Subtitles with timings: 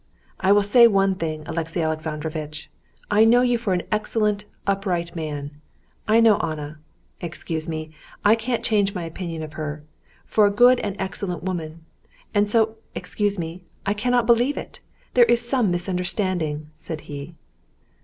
[0.39, 2.71] "I will say one thing, Alexey Alexandrovitch.
[3.11, 5.61] I know you for an excellent, upright man;
[6.07, 7.91] I know Anna—excuse me,
[8.25, 11.85] I can't change my opinion of her—for a good, an excellent woman;
[12.33, 14.79] and so, excuse me, I cannot believe it.
[15.13, 17.35] There is some misunderstanding," said he.